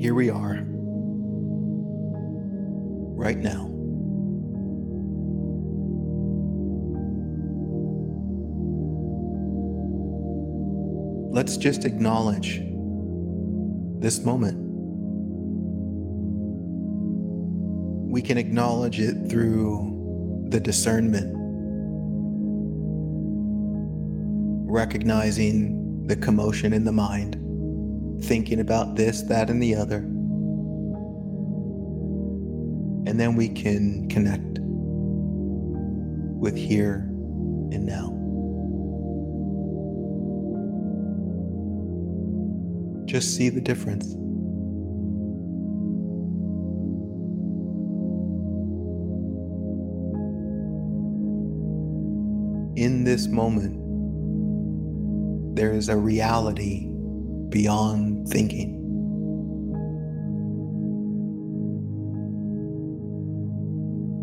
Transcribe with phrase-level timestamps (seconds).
[0.00, 0.64] here we are,
[3.16, 3.66] right now.
[11.30, 12.62] Let's just acknowledge
[14.00, 14.56] this moment.
[18.10, 21.30] We can acknowledge it through the discernment,
[24.66, 27.36] recognizing the commotion in the mind,
[28.22, 29.98] thinking about this, that, and the other.
[33.06, 34.60] And then we can connect
[36.40, 37.06] with here
[37.72, 38.16] and now.
[43.06, 44.14] Just see the difference.
[52.76, 53.76] In this moment,
[55.56, 56.89] there is a reality
[57.50, 58.76] beyond thinking.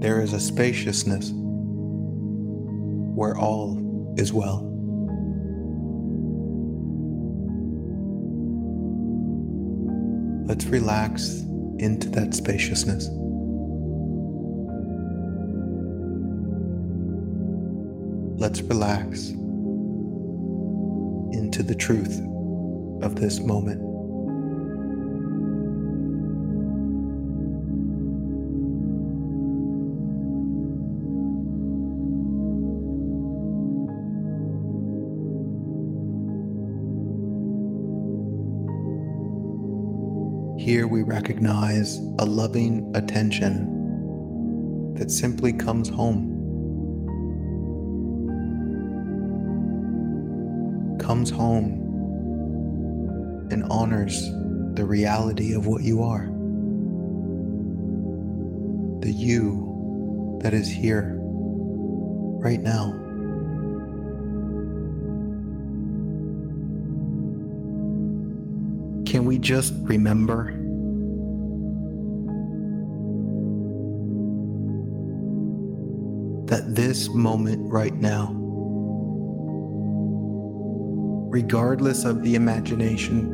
[0.00, 1.32] There is a spaciousness
[3.14, 4.70] where all is well.
[10.46, 11.40] Let's relax
[11.78, 13.08] into that spaciousness.
[18.38, 19.30] Let's relax
[21.32, 22.20] into the truth
[23.04, 23.80] of this moment.
[40.58, 46.30] Here we recognize a loving attention that simply comes home.
[50.98, 51.83] Comes home
[53.50, 54.30] and honors
[54.74, 56.26] the reality of what you are.
[59.00, 62.92] The you that is here right now.
[69.06, 70.52] Can we just remember?
[76.46, 78.43] That this moment right now,
[81.34, 83.28] regardless of the imagination,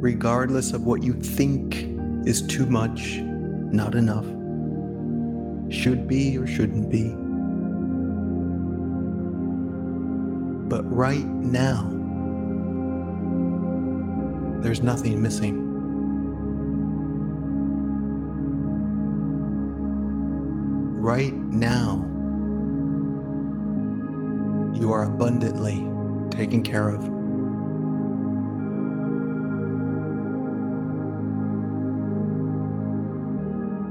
[0.00, 1.86] regardless of what you think
[2.26, 3.18] is too much,
[3.70, 4.24] not enough,
[5.70, 7.10] should be or shouldn't be,
[10.74, 11.82] but right now,
[14.62, 15.60] there's nothing missing.
[20.98, 21.96] Right now,
[24.74, 25.93] you are abundantly
[26.36, 27.04] taken care of.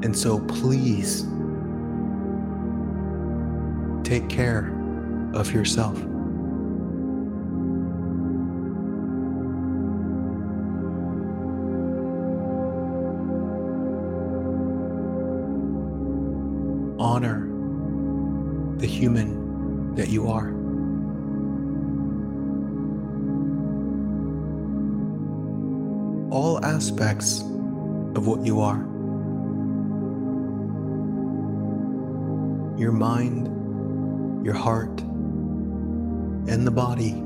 [0.03, 1.25] And so please
[4.03, 4.73] take care
[5.33, 5.97] of yourself.
[16.99, 17.47] honor
[18.77, 20.62] the human that you are.
[26.33, 27.41] All aspects
[28.15, 28.79] of what you are
[32.75, 33.45] your mind,
[34.43, 34.99] your heart,
[36.49, 37.21] and the body.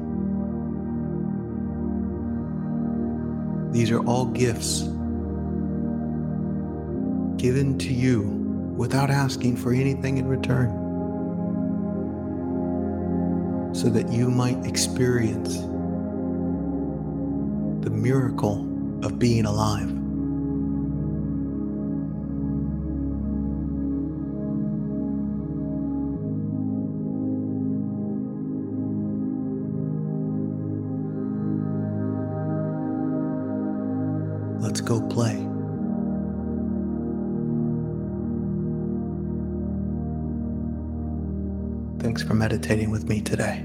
[3.71, 4.81] These are all gifts
[7.41, 8.23] given to you
[8.75, 10.67] without asking for anything in return,
[13.73, 15.59] so that you might experience
[17.85, 19.91] the miracle of being alive.
[34.61, 35.47] Let's go play.
[41.99, 43.63] Thanks for meditating with me today.